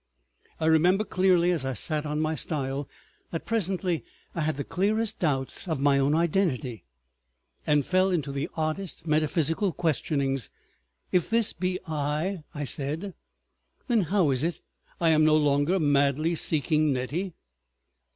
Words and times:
I 0.59 0.65
remember 0.65 1.03
clearly 1.03 1.51
as 1.51 1.63
I 1.63 1.75
sat 1.75 2.07
on 2.07 2.19
my 2.21 2.33
stile 2.33 2.89
that 3.29 3.45
presently 3.45 4.03
I 4.33 4.41
had 4.41 4.57
the 4.57 4.63
clearest 4.63 5.19
doubts 5.19 5.67
of 5.67 5.79
my 5.79 5.99
own 5.99 6.15
identity 6.15 6.85
and 7.67 7.85
fell 7.85 8.09
into 8.09 8.31
the 8.31 8.49
oddest 8.55 9.05
metaphysical 9.05 9.71
questionings. 9.71 10.49
"If 11.11 11.29
this 11.29 11.53
be 11.53 11.77
I," 11.87 12.43
I 12.51 12.63
said, 12.63 13.13
"then 13.87 14.01
how 14.05 14.31
is 14.31 14.41
it 14.43 14.59
I 14.99 15.09
am 15.09 15.23
no 15.23 15.37
longer 15.37 15.79
madly 15.79 16.33
seeking 16.33 16.91
Nettie? 16.93 17.35